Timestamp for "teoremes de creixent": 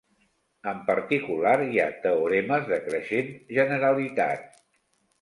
2.07-3.33